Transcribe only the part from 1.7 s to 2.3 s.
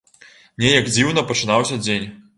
дзень.